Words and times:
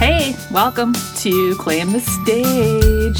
Hey, 0.00 0.34
welcome 0.50 0.94
to 1.16 1.54
Claim 1.56 1.92
the 1.92 2.00
Stage. 2.00 3.18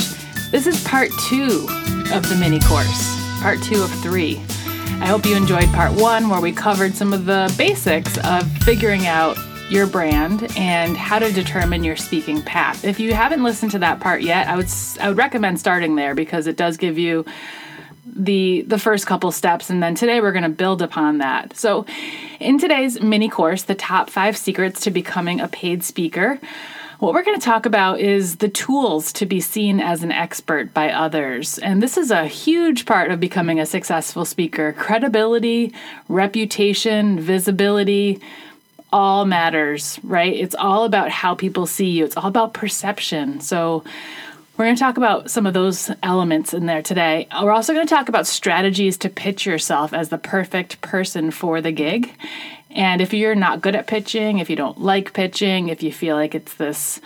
This 0.51 0.67
is 0.67 0.83
part 0.83 1.11
two 1.29 1.67
of 2.11 2.27
the 2.27 2.37
mini 2.41 2.59
course, 2.59 3.21
part 3.43 3.63
two 3.63 3.83
of 3.83 3.91
three. 4.01 4.39
I 4.99 5.07
hope 5.07 5.27
you 5.27 5.37
enjoyed 5.37 5.67
part 5.75 5.93
one, 5.93 6.31
where 6.31 6.41
we 6.41 6.53
covered 6.53 6.95
some 6.95 7.13
of 7.13 7.27
the 7.27 7.55
basics 7.59 8.17
of 8.25 8.51
figuring 8.63 9.07
out 9.07 9.37
your 9.69 9.87
brand 9.87 10.51
and 10.57 10.97
how 10.97 11.19
to 11.19 11.31
determine 11.31 11.85
your 11.85 11.97
speaking 11.97 12.41
path. 12.41 12.83
If 12.83 12.99
you 12.99 13.13
haven't 13.13 13.43
listened 13.43 13.73
to 13.73 13.79
that 13.81 14.01
part 14.01 14.23
yet, 14.23 14.49
I 14.49 14.57
would 14.57 14.69
I 15.03 15.09
would 15.09 15.19
recommend 15.19 15.61
starting 15.61 15.97
there 15.97 16.15
because 16.15 16.47
it 16.47 16.57
does 16.57 16.79
give 16.79 16.97
you 16.97 17.27
the 18.07 18.63
the 18.63 18.79
first 18.79 19.07
couple 19.07 19.31
steps 19.33 19.69
and 19.69 19.83
then 19.83 19.95
today 19.95 20.23
we're 20.23 20.33
going 20.33 20.45
to 20.45 20.49
build 20.49 20.81
upon 20.81 21.19
that. 21.19 21.55
So, 21.59 21.85
in 22.41 22.59
today's 22.59 23.01
mini 23.01 23.29
course, 23.29 23.63
the 23.63 23.75
top 23.75 24.11
5 24.11 24.37
secrets 24.37 24.81
to 24.81 24.91
becoming 24.91 25.41
a 25.41 25.49
paid 25.49 25.85
speaker, 25.85 26.41
what 26.99 27.15
we're 27.15 27.23
going 27.23 27.39
to 27.39 27.45
talk 27.45 27.65
about 27.65 28.01
is 28.01 28.37
the 28.37 28.49
tools 28.49 29.13
to 29.15 29.27
be 29.27 29.41
seen 29.41 29.81
as 29.81 30.03
an 30.03 30.13
expert 30.13 30.75
by 30.75 30.91
others. 30.91 31.59
And 31.59 31.83
this 31.83 31.97
is 31.97 32.11
a 32.11 32.27
huge 32.27 32.85
part 32.85 33.11
of 33.11 33.21
becoming 33.21 33.59
a 33.59 33.65
successful 33.65 34.27
speaker. 34.27 34.75
Credibility, 34.75 35.73
reputation, 36.09 37.19
visibility, 37.19 38.21
all 38.93 39.25
matters, 39.25 39.99
right? 40.03 40.35
It's 40.35 40.55
all 40.55 40.85
about 40.85 41.11
how 41.11 41.35
people 41.35 41.67
see 41.67 41.89
you, 41.91 42.05
it's 42.05 42.17
all 42.17 42.27
about 42.27 42.53
perception. 42.55 43.41
So, 43.41 43.85
we're 44.61 44.67
going 44.67 44.77
to 44.77 44.81
talk 44.81 44.99
about 44.99 45.31
some 45.31 45.47
of 45.47 45.55
those 45.55 45.91
elements 46.03 46.53
in 46.53 46.67
there 46.67 46.83
today. 46.83 47.27
We're 47.43 47.51
also 47.51 47.73
going 47.73 47.87
to 47.87 47.95
talk 47.95 48.11
about 48.11 48.27
strategies 48.27 48.99
to 48.99 49.09
pitch 49.09 49.47
yourself 49.47 49.95
as 49.95 50.11
the 50.11 50.19
perfect 50.19 50.83
person 50.83 51.31
for 51.31 51.63
the 51.63 51.73
gig. 51.73 52.13
And 52.69 53.01
if 53.01 53.15
you're 53.15 53.35
not 53.35 53.63
good 53.63 53.75
at 53.75 53.87
pitching, 53.87 54.39
if 54.39 54.51
you 54.51 54.57
don't 54.57 54.79
like 54.79 55.15
pitching, 55.15 55.71
if 55.71 55.83
you 55.83 55.91
feel 55.91 56.15
like 56.15 56.35
it's 56.35 56.53
this 56.57 57.01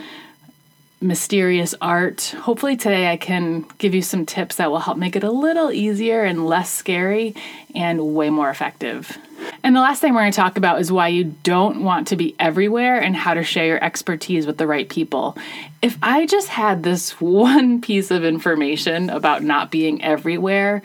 mysterious 1.00 1.74
art. 1.80 2.34
Hopefully, 2.40 2.76
today 2.76 3.10
I 3.10 3.16
can 3.16 3.66
give 3.78 3.94
you 3.94 4.02
some 4.02 4.26
tips 4.26 4.56
that 4.56 4.70
will 4.70 4.78
help 4.78 4.96
make 4.96 5.16
it 5.16 5.24
a 5.24 5.30
little 5.30 5.70
easier 5.70 6.24
and 6.24 6.46
less 6.46 6.72
scary 6.72 7.34
and 7.74 8.14
way 8.14 8.30
more 8.30 8.50
effective. 8.50 9.18
And 9.62 9.74
the 9.74 9.80
last 9.80 10.00
thing 10.00 10.14
we're 10.14 10.20
going 10.20 10.32
to 10.32 10.36
talk 10.36 10.56
about 10.56 10.80
is 10.80 10.92
why 10.92 11.08
you 11.08 11.24
don't 11.24 11.82
want 11.82 12.08
to 12.08 12.16
be 12.16 12.34
everywhere 12.38 12.98
and 13.00 13.16
how 13.16 13.34
to 13.34 13.42
share 13.42 13.66
your 13.66 13.84
expertise 13.84 14.46
with 14.46 14.58
the 14.58 14.66
right 14.66 14.88
people. 14.88 15.36
If 15.82 15.98
I 16.02 16.26
just 16.26 16.48
had 16.48 16.82
this 16.82 17.12
one 17.20 17.80
piece 17.80 18.10
of 18.10 18.24
information 18.24 19.10
about 19.10 19.42
not 19.42 19.70
being 19.70 20.02
everywhere, 20.02 20.82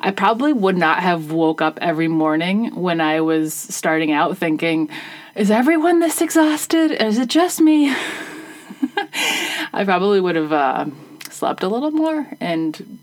I 0.00 0.10
probably 0.10 0.52
would 0.52 0.76
not 0.76 1.00
have 1.00 1.30
woke 1.30 1.62
up 1.62 1.78
every 1.80 2.08
morning 2.08 2.74
when 2.74 3.00
I 3.00 3.20
was 3.20 3.54
starting 3.54 4.10
out 4.12 4.36
thinking, 4.36 4.90
is 5.36 5.50
everyone 5.50 6.00
this 6.00 6.20
exhausted? 6.20 6.90
Is 6.90 7.18
it 7.18 7.28
just 7.28 7.60
me? 7.60 7.94
I 9.72 9.84
probably 9.84 10.20
would 10.20 10.36
have 10.36 10.52
uh, 10.52 10.86
slept 11.30 11.62
a 11.62 11.68
little 11.68 11.90
more 11.90 12.26
and 12.40 12.98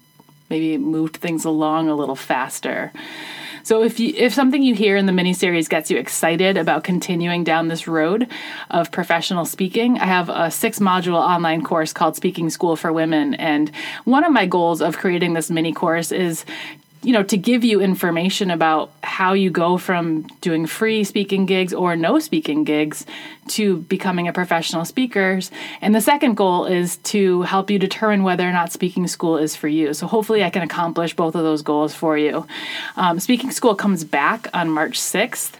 maybe 0.49 0.77
moved 0.77 1.17
things 1.17 1.45
along 1.45 1.89
a 1.89 1.95
little 1.95 2.15
faster. 2.15 2.91
So 3.63 3.83
if 3.83 3.99
you 3.99 4.13
if 4.15 4.33
something 4.33 4.63
you 4.63 4.73
hear 4.73 4.95
in 4.95 5.05
the 5.05 5.11
mini 5.11 5.33
series 5.33 5.67
gets 5.67 5.91
you 5.91 5.97
excited 5.97 6.57
about 6.57 6.83
continuing 6.83 7.43
down 7.43 7.67
this 7.67 7.87
road 7.87 8.27
of 8.69 8.91
professional 8.91 9.45
speaking, 9.45 9.99
I 9.99 10.05
have 10.05 10.29
a 10.29 10.49
six 10.49 10.79
module 10.79 11.19
online 11.19 11.63
course 11.63 11.93
called 11.93 12.15
Speaking 12.15 12.49
School 12.49 12.75
for 12.75 12.91
Women 12.91 13.35
and 13.35 13.71
one 14.05 14.23
of 14.23 14.31
my 14.31 14.45
goals 14.45 14.81
of 14.81 14.97
creating 14.97 15.33
this 15.33 15.51
mini 15.51 15.73
course 15.73 16.11
is 16.11 16.45
you 17.01 17.13
know, 17.13 17.23
to 17.23 17.37
give 17.37 17.63
you 17.63 17.79
information 17.79 18.51
about 18.51 18.91
how 19.03 19.33
you 19.33 19.49
go 19.49 19.77
from 19.77 20.23
doing 20.41 20.65
free 20.65 21.03
speaking 21.03 21.45
gigs 21.45 21.73
or 21.73 21.95
no 21.95 22.19
speaking 22.19 22.65
gigs 22.65 23.05
to 23.47 23.77
becoming 23.77 24.27
a 24.27 24.33
professional 24.33 24.83
speaker. 24.83 25.39
And 25.81 25.95
the 25.95 26.01
second 26.01 26.35
goal 26.35 26.65
is 26.65 26.97
to 26.97 27.43
help 27.43 27.69
you 27.69 27.79
determine 27.79 28.23
whether 28.23 28.47
or 28.47 28.51
not 28.51 28.73
speaking 28.73 29.07
school 29.07 29.37
is 29.37 29.55
for 29.55 29.69
you. 29.69 29.93
So 29.93 30.07
hopefully, 30.07 30.43
I 30.43 30.49
can 30.49 30.61
accomplish 30.61 31.15
both 31.15 31.35
of 31.35 31.43
those 31.43 31.61
goals 31.61 31.93
for 31.93 32.17
you. 32.17 32.45
Um, 32.97 33.19
speaking 33.19 33.51
school 33.51 33.75
comes 33.75 34.03
back 34.03 34.47
on 34.53 34.69
March 34.69 34.99
6th 34.99 35.53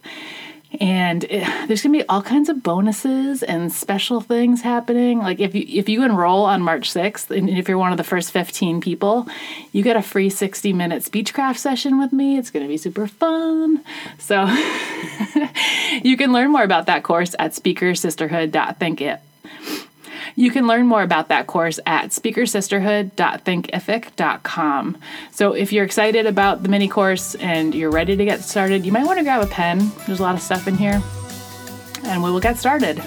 and 0.80 1.24
it, 1.24 1.68
there's 1.68 1.82
gonna 1.82 1.98
be 1.98 2.08
all 2.08 2.22
kinds 2.22 2.48
of 2.48 2.62
bonuses 2.62 3.42
and 3.42 3.72
special 3.74 4.22
things 4.22 4.62
happening. 4.62 5.20
Like 5.20 5.40
if 5.40 5.56
you 5.56 5.66
if 5.68 5.90
you 5.90 6.04
enroll 6.04 6.46
on 6.46 6.62
March 6.62 6.94
6th, 6.94 7.36
and 7.36 7.50
if 7.50 7.68
you're 7.68 7.78
one 7.78 7.92
of 7.92 7.98
the 7.98 8.04
first 8.04 8.32
15 8.32 8.80
people, 8.80 9.28
you 9.72 9.82
get 9.82 9.96
a 9.96 10.02
free 10.02 10.30
60 10.30 10.72
minute 10.74 11.04
speechcraft 11.04 11.58
session 11.58 11.98
with 11.98 12.14
me. 12.14 12.38
It's 12.38 12.52
gonna 12.52 12.68
be 12.68 12.78
super 12.78 13.08
fun. 13.08 13.84
So 14.20 14.44
you 16.04 16.16
can 16.18 16.32
learn 16.32 16.52
more 16.52 16.64
about 16.64 16.86
that 16.86 17.04
course 17.04 17.36
at 17.40 17.54
speakersisterhood.thinkit. 17.54 19.20
You 20.40 20.50
can 20.52 20.68
learn 20.68 20.86
more 20.86 21.02
about 21.04 21.28
that 21.28 21.48
course 21.48 21.82
at 21.86 22.12
speakersisterhood.thinkific.com. 22.12 24.98
So 25.32 25.52
if 25.52 25.74
you're 25.74 25.84
excited 25.84 26.26
about 26.26 26.64
the 26.64 26.70
mini 26.70 26.88
course 26.88 27.36
and 27.36 27.76
you're 27.76 27.92
ready 27.92 28.16
to 28.16 28.24
get 28.24 28.46
started, 28.46 28.86
you 28.86 28.94
might 28.94 29.06
want 29.06 29.18
to 29.18 29.26
grab 29.26 29.44
a 29.44 29.48
pen. 29.48 29.92
There's 30.08 30.22
a 30.22 30.24
lot 30.24 30.36
of 30.36 30.42
stuff 30.42 30.70
in 30.70 30.78
here. 30.78 31.04
And 32.06 32.24
we 32.24 32.32
will 32.32 32.40
get 32.40 32.58
started. 32.58 33.00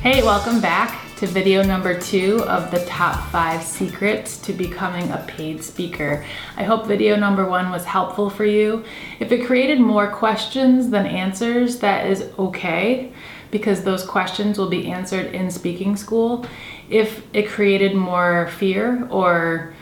Hey, 0.00 0.22
welcome 0.22 0.62
back 0.62 0.98
to 1.18 1.26
video 1.26 1.62
number 1.62 2.00
two 2.00 2.42
of 2.44 2.70
the 2.70 2.82
top 2.86 3.30
five 3.30 3.62
secrets 3.62 4.38
to 4.38 4.54
becoming 4.54 5.10
a 5.10 5.18
paid 5.28 5.62
speaker. 5.62 6.24
I 6.56 6.62
hope 6.62 6.86
video 6.86 7.14
number 7.14 7.46
one 7.46 7.70
was 7.70 7.84
helpful 7.84 8.30
for 8.30 8.46
you. 8.46 8.84
If 9.18 9.32
it 9.32 9.44
created 9.44 9.80
more 9.80 10.10
questions 10.10 10.88
than 10.88 11.04
answers, 11.04 11.80
that 11.80 12.06
is 12.06 12.22
okay 12.38 13.12
because 13.50 13.82
those 13.82 14.04
questions 14.04 14.58
will 14.58 14.68
be 14.68 14.90
answered 14.90 15.34
in 15.34 15.50
speaking 15.50 15.96
school. 15.96 16.46
If 16.88 17.22
it 17.34 17.48
created 17.48 17.94
more 17.94 18.48
fear 18.48 19.06
or 19.10 19.74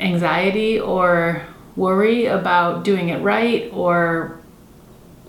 anxiety 0.00 0.78
or 0.80 1.42
worry 1.76 2.26
about 2.26 2.84
doing 2.84 3.08
it 3.08 3.22
right 3.22 3.70
or 3.72 4.40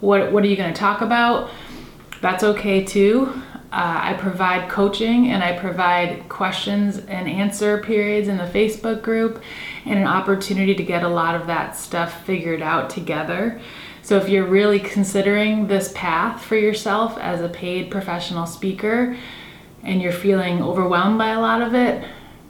what, 0.02 0.31
what 0.31 0.44
are 0.44 0.47
you 0.47 0.56
going 0.56 0.74
to 0.74 0.79
talk 0.79 1.02
about, 1.02 1.50
that's 2.22 2.44
okay 2.44 2.84
too. 2.84 3.41
Uh, 3.72 4.00
I 4.02 4.13
provide 4.13 4.68
coaching 4.68 5.29
and 5.29 5.44
I 5.44 5.58
provide 5.58 6.28
questions 6.28 6.97
and 6.97 7.29
answer 7.29 7.78
periods 7.78 8.28
in 8.28 8.38
the 8.38 8.46
Facebook 8.46 9.03
group 9.03 9.44
and 9.85 10.00
an 10.00 10.08
opportunity 10.08 10.74
to 10.74 10.84
get 10.84 11.03
a 11.03 11.08
lot 11.08 11.35
of 11.35 11.46
that 11.47 11.78
stuff 11.78 12.25
figured 12.25 12.63
out 12.63 12.90
together. 12.90 13.62
So, 14.09 14.18
if 14.18 14.28
you're 14.28 14.47
really 14.47 14.80
considering 14.80 15.68
this 15.68 15.92
path 15.94 16.44
for 16.44 16.56
yourself 16.56 17.16
as 17.20 17.42
a 17.42 17.47
paid 17.47 17.92
professional 17.92 18.47
speaker 18.47 19.16
and 19.84 20.02
you're 20.02 20.12
feeling 20.12 20.64
overwhelmed 20.64 21.20
by 21.20 21.30
a 21.30 21.40
lot 21.40 21.62
of 21.62 21.75
it, 21.75 22.03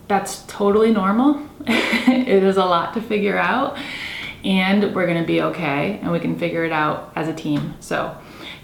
that's 0.07 0.45
totally 0.47 0.93
normal. 0.93 1.45
it 1.67 2.43
is 2.43 2.55
a 2.55 2.63
lot 2.63 2.93
to 2.93 3.01
figure 3.01 3.37
out, 3.37 3.77
and 4.45 4.95
we're 4.95 5.05
going 5.05 5.19
to 5.19 5.27
be 5.27 5.41
okay 5.41 5.99
and 6.01 6.13
we 6.13 6.21
can 6.21 6.39
figure 6.39 6.63
it 6.63 6.71
out 6.71 7.11
as 7.17 7.27
a 7.27 7.33
team. 7.33 7.73
So, 7.81 8.17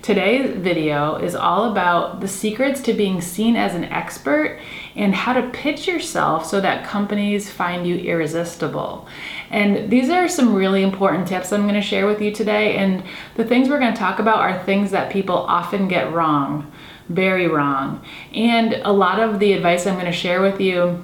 Today's 0.05 0.55
video 0.57 1.15
is 1.15 1.33
all 1.33 1.71
about 1.71 2.21
the 2.21 2.27
secrets 2.27 2.79
to 2.81 2.93
being 2.93 3.21
seen 3.21 3.55
as 3.55 3.73
an 3.73 3.85
expert 3.85 4.59
and 4.95 5.15
how 5.15 5.33
to 5.33 5.49
pitch 5.49 5.87
yourself 5.87 6.45
so 6.45 6.61
that 6.61 6.85
companies 6.85 7.49
find 7.49 7.87
you 7.87 7.95
irresistible. 7.95 9.07
And 9.49 9.89
these 9.89 10.11
are 10.11 10.27
some 10.27 10.53
really 10.53 10.83
important 10.83 11.27
tips 11.27 11.51
I'm 11.51 11.63
going 11.63 11.73
to 11.73 11.81
share 11.81 12.05
with 12.05 12.21
you 12.21 12.31
today. 12.31 12.75
And 12.75 13.03
the 13.33 13.45
things 13.45 13.67
we're 13.67 13.79
going 13.79 13.95
to 13.95 13.99
talk 13.99 14.19
about 14.19 14.37
are 14.37 14.63
things 14.63 14.91
that 14.91 15.11
people 15.11 15.37
often 15.37 15.87
get 15.87 16.13
wrong, 16.13 16.71
very 17.09 17.47
wrong. 17.47 18.05
And 18.31 18.75
a 18.85 18.91
lot 18.91 19.19
of 19.19 19.39
the 19.39 19.53
advice 19.53 19.87
I'm 19.87 19.95
going 19.95 20.05
to 20.05 20.11
share 20.11 20.39
with 20.39 20.61
you 20.61 21.03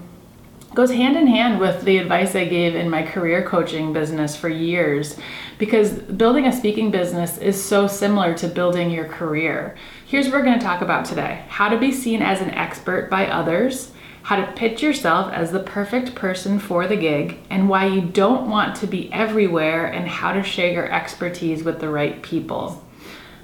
goes 0.73 0.91
hand 0.91 1.17
in 1.17 1.27
hand 1.27 1.59
with 1.59 1.83
the 1.83 1.97
advice 1.97 2.33
I 2.33 2.45
gave 2.45 2.75
in 2.75 2.89
my 2.89 3.03
career 3.03 3.43
coaching 3.43 3.91
business 3.91 4.37
for 4.37 4.47
years 4.47 5.17
because 5.57 5.91
building 5.91 6.45
a 6.45 6.51
speaking 6.51 6.91
business 6.91 7.37
is 7.37 7.61
so 7.61 7.87
similar 7.87 8.33
to 8.35 8.47
building 8.47 8.89
your 8.89 9.05
career. 9.05 9.75
Here's 10.05 10.27
what 10.27 10.35
we're 10.35 10.45
going 10.45 10.59
to 10.59 10.65
talk 10.65 10.81
about 10.81 11.05
today 11.05 11.43
how 11.49 11.69
to 11.69 11.77
be 11.77 11.91
seen 11.91 12.21
as 12.21 12.41
an 12.41 12.51
expert 12.51 13.09
by 13.09 13.27
others, 13.27 13.91
how 14.23 14.37
to 14.37 14.51
pitch 14.53 14.81
yourself 14.81 15.31
as 15.33 15.51
the 15.51 15.59
perfect 15.59 16.15
person 16.15 16.57
for 16.57 16.87
the 16.87 16.95
gig, 16.95 17.39
and 17.49 17.67
why 17.67 17.85
you 17.85 18.01
don't 18.01 18.49
want 18.49 18.75
to 18.77 18.87
be 18.87 19.11
everywhere, 19.11 19.87
and 19.87 20.07
how 20.07 20.31
to 20.31 20.41
share 20.41 20.71
your 20.71 20.91
expertise 20.91 21.63
with 21.63 21.79
the 21.79 21.89
right 21.89 22.21
people. 22.21 22.81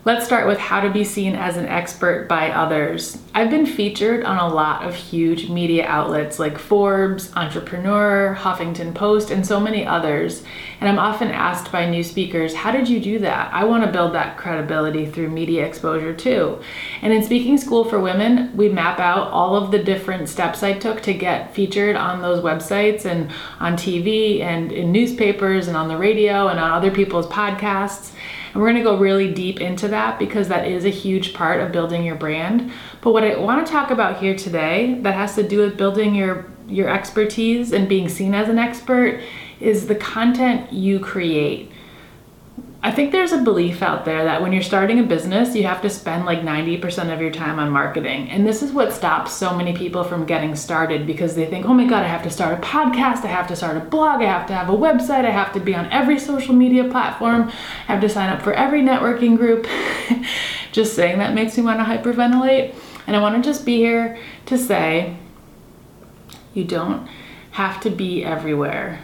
Let's 0.07 0.25
start 0.25 0.48
with 0.48 0.57
how 0.57 0.80
to 0.80 0.89
be 0.89 1.04
seen 1.04 1.36
as 1.36 1.57
an 1.57 1.65
expert 1.65 2.30
by 2.30 2.50
others. 2.50 3.18
I've 3.36 3.50
been 3.50 3.65
featured 3.65 4.24
on 4.24 4.38
a 4.38 4.48
lot 4.48 4.83
of 4.83 4.95
huge 4.95 5.50
media 5.50 5.86
outlets 5.86 6.39
like 6.39 6.57
Forbes, 6.57 7.30
Entrepreneur, 7.36 8.33
Huffington 8.39 8.95
Post, 8.95 9.31
and 9.31 9.45
so 9.45 9.59
many 9.59 9.86
others. 9.86 10.44
And 10.80 10.88
I'm 10.88 10.98
often 10.98 11.27
asked 11.27 11.74
by 11.74 11.89
new 11.89 12.04
speakers, 12.04 12.56
How 12.56 12.71
did 12.71 12.88
you 12.88 13.01
do 13.01 13.19
that? 13.19 13.54
I 13.54 13.65
want 13.65 13.83
to 13.83 13.92
build 13.92 14.13
that 14.13 14.38
credibility 14.38 15.06
through 15.06 15.30
media 15.30 15.65
exposure 15.65 16.13
too. 16.13 16.62
And 17.01 17.12
in 17.12 17.21
Speaking 17.21 17.57
School 17.57 17.83
for 17.83 18.00
Women, 18.00 18.56
we 18.56 18.69
map 18.69 19.01
out 19.01 19.30
all 19.31 19.57
of 19.57 19.71
the 19.71 19.83
different 19.83 20.30
steps 20.30 20.63
I 20.63 20.71
took 20.71 21.01
to 21.01 21.13
get 21.13 21.54
featured 21.54 21.98
on 21.98 22.21
those 22.21 22.42
websites 22.42 23.04
and 23.04 23.30
on 23.59 23.74
TV 23.74 24.39
and 24.39 24.71
in 24.71 24.94
newspapers 24.94 25.68
and 25.68 25.75
on 25.75 25.89
the 25.89 25.98
radio 25.98 26.48
and 26.48 26.62
on 26.62 26.71
other 26.71 26.92
people's 26.92 27.27
podcasts. 27.27 28.13
And 28.54 28.63
we're 28.63 28.71
going 28.71 28.83
to 28.83 28.89
go 28.89 28.98
really 28.98 29.31
deep 29.33 29.62
into 29.62 29.88
that 29.89 29.97
that 29.98 30.20
because 30.20 30.48
that 30.48 30.68
is 30.68 30.86
a 30.86 30.90
huge 30.90 31.34
part 31.34 31.60
of 31.60 31.72
building 31.72 32.04
your 32.04 32.16
brand. 32.16 32.72
But 33.02 33.12
what 33.14 33.24
I 33.24 33.36
want 33.38 33.66
to 33.66 33.72
talk 33.72 33.90
about 33.90 34.20
here 34.20 34.36
today 34.36 35.00
that 35.02 35.16
has 35.16 35.36
to 35.36 35.44
do 35.48 35.60
with 35.60 35.76
building 35.76 36.14
your 36.16 36.46
your 36.68 36.90
expertise 36.90 37.72
and 37.72 37.88
being 37.88 38.10
seen 38.10 38.34
as 38.34 38.50
an 38.50 38.60
expert 38.60 39.22
is 39.60 39.88
the 39.88 39.96
content 39.96 40.72
you 40.74 41.00
create. 41.00 41.72
I 42.88 42.92
think 42.92 43.12
there's 43.12 43.34
a 43.34 43.39
belief 43.39 43.81
out 43.81 44.06
there 44.06 44.24
that 44.24 44.42
when 44.42 44.54
you're 44.54 44.62
starting 44.62 44.98
a 44.98 45.04
business, 45.04 45.54
you 45.54 45.63
have 45.63 45.81
to 45.81 45.89
spend 45.89 46.24
like 46.24 46.39
90% 46.39 47.13
of 47.13 47.19
your 47.19 47.31
time 47.31 47.60
on 47.60 47.69
marketing. 47.69 48.30
And 48.30 48.48
this 48.48 48.63
is 48.63 48.72
what 48.72 48.94
stops 48.94 49.34
so 49.34 49.54
many 49.54 49.75
people 49.75 50.06
from 50.06 50.25
getting 50.25 50.56
started 50.56 51.06
because 51.06 51.36
they 51.36 51.48
think, 51.48 51.66
oh 51.66 51.74
my 51.74 51.86
God, 51.86 52.04
I 52.04 52.07
have 52.07 52.24
to 52.24 52.30
start 52.30 52.57
a 52.57 52.62
podcast, 52.66 53.25
I 53.25 53.28
have 53.28 53.45
to 53.50 53.57
start 53.57 53.75
a 53.75 53.81
blog, 53.81 54.22
I 54.22 54.28
have 54.28 54.48
to 54.48 54.54
have 54.54 54.69
a 54.69 54.72
website, 54.72 55.25
I 55.25 55.31
have 55.31 55.51
to 55.51 55.60
be 55.60 55.75
on 55.75 55.92
every 55.92 56.18
social 56.18 56.56
media 56.56 56.86
platform, 56.86 57.50
I 57.50 57.92
have 57.92 58.00
to 58.00 58.07
sign 58.07 58.30
up 58.30 58.42
for 58.42 58.54
every 58.54 58.81
networking 58.81 59.36
group. 59.36 59.68
just 60.72 60.95
saying 60.95 61.18
that 61.19 61.33
makes 61.33 61.57
me 61.57 61.63
want 61.63 61.80
to 61.80 61.83
hyperventilate. 61.83 62.74
And 63.06 63.18
I 63.18 63.19
want 63.19 63.36
to 63.36 63.42
just 63.45 63.66
be 63.66 63.75
here 63.75 64.18
to 64.45 64.57
say 64.57 65.18
you 66.54 66.63
don't 66.63 67.06
have 67.51 67.81
to 67.81 67.90
be 67.90 68.24
everywhere. 68.24 69.01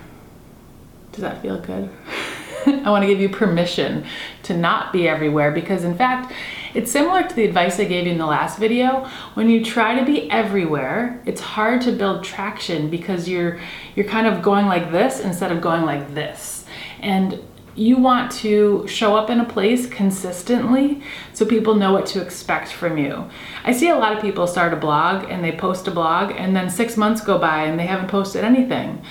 Does 1.11 1.19
that 1.19 1.41
feel 1.41 1.59
good? 1.59 1.89
I 2.85 2.89
want 2.89 3.03
to 3.03 3.07
give 3.07 3.19
you 3.19 3.29
permission 3.29 4.05
to 4.43 4.55
not 4.55 4.93
be 4.93 5.07
everywhere 5.07 5.51
because, 5.51 5.83
in 5.83 5.95
fact, 5.95 6.33
it's 6.73 6.91
similar 6.91 7.23
to 7.23 7.35
the 7.35 7.45
advice 7.45 7.79
I 7.79 7.85
gave 7.85 8.05
you 8.05 8.11
in 8.11 8.17
the 8.17 8.25
last 8.25 8.57
video. 8.57 9.07
When 9.33 9.49
you 9.49 9.63
try 9.63 9.99
to 9.99 10.05
be 10.05 10.29
everywhere, 10.31 11.21
it's 11.25 11.41
hard 11.41 11.81
to 11.81 11.91
build 11.91 12.23
traction 12.23 12.89
because 12.89 13.27
you're 13.27 13.59
you're 13.95 14.07
kind 14.07 14.27
of 14.27 14.41
going 14.41 14.65
like 14.67 14.91
this 14.91 15.19
instead 15.19 15.51
of 15.51 15.61
going 15.61 15.83
like 15.83 16.13
this. 16.13 16.65
And 16.99 17.39
you 17.75 17.97
want 17.97 18.31
to 18.31 18.87
show 18.87 19.15
up 19.15 19.29
in 19.29 19.39
a 19.39 19.45
place 19.45 19.87
consistently 19.87 21.01
so 21.33 21.45
people 21.45 21.73
know 21.73 21.91
what 21.91 22.05
to 22.05 22.21
expect 22.21 22.71
from 22.71 22.97
you. 22.97 23.27
I 23.63 23.73
see 23.73 23.89
a 23.89 23.95
lot 23.95 24.15
of 24.15 24.21
people 24.21 24.45
start 24.45 24.73
a 24.73 24.77
blog 24.77 25.29
and 25.29 25.43
they 25.43 25.51
post 25.51 25.87
a 25.87 25.91
blog 25.91 26.35
and 26.37 26.55
then 26.55 26.69
six 26.69 26.97
months 26.97 27.21
go 27.21 27.39
by 27.39 27.63
and 27.63 27.79
they 27.79 27.87
haven't 27.87 28.09
posted 28.09 28.43
anything 28.43 29.03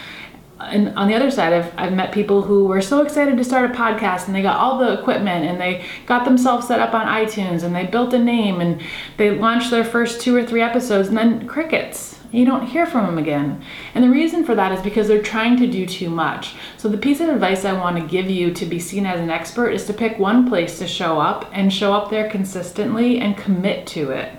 and 0.70 0.96
on 0.96 1.08
the 1.08 1.14
other 1.14 1.30
side, 1.30 1.52
I've, 1.52 1.72
I've 1.76 1.92
met 1.92 2.12
people 2.12 2.42
who 2.42 2.64
were 2.64 2.80
so 2.80 3.02
excited 3.02 3.36
to 3.36 3.44
start 3.44 3.70
a 3.70 3.74
podcast 3.74 4.26
and 4.26 4.34
they 4.34 4.42
got 4.42 4.58
all 4.58 4.78
the 4.78 4.92
equipment 4.98 5.44
and 5.44 5.60
they 5.60 5.84
got 6.06 6.24
themselves 6.24 6.66
set 6.66 6.80
up 6.80 6.94
on 6.94 7.06
iTunes 7.06 7.62
and 7.62 7.74
they 7.74 7.86
built 7.86 8.14
a 8.14 8.18
name 8.18 8.60
and 8.60 8.80
they 9.16 9.30
launched 9.30 9.70
their 9.70 9.84
first 9.84 10.20
two 10.20 10.34
or 10.36 10.44
three 10.44 10.62
episodes 10.62 11.08
and 11.08 11.16
then 11.16 11.46
crickets. 11.46 12.18
You 12.30 12.46
don't 12.46 12.66
hear 12.66 12.86
from 12.86 13.04
them 13.04 13.18
again. 13.18 13.62
And 13.94 14.02
the 14.02 14.08
reason 14.08 14.44
for 14.44 14.54
that 14.54 14.72
is 14.72 14.80
because 14.80 15.06
they're 15.06 15.22
trying 15.22 15.58
to 15.58 15.66
do 15.66 15.84
too 15.84 16.08
much. 16.08 16.54
So, 16.78 16.88
the 16.88 16.96
piece 16.96 17.20
of 17.20 17.28
advice 17.28 17.66
I 17.66 17.74
want 17.74 17.98
to 17.98 18.06
give 18.06 18.30
you 18.30 18.54
to 18.54 18.64
be 18.64 18.78
seen 18.78 19.04
as 19.04 19.20
an 19.20 19.28
expert 19.28 19.70
is 19.70 19.84
to 19.86 19.92
pick 19.92 20.18
one 20.18 20.48
place 20.48 20.78
to 20.78 20.86
show 20.86 21.20
up 21.20 21.50
and 21.52 21.70
show 21.70 21.92
up 21.92 22.08
there 22.08 22.30
consistently 22.30 23.18
and 23.20 23.36
commit 23.36 23.86
to 23.88 24.12
it. 24.12 24.32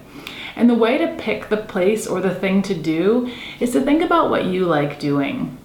And 0.56 0.68
the 0.68 0.76
way 0.76 0.98
to 0.98 1.16
pick 1.18 1.50
the 1.50 1.58
place 1.58 2.08
or 2.08 2.20
the 2.20 2.34
thing 2.34 2.64
to 2.64 2.74
do 2.74 3.32
is 3.60 3.72
to 3.74 3.82
think 3.82 4.02
about 4.02 4.32
what 4.32 4.46
you 4.46 4.66
like 4.66 5.00
doing. 5.00 5.58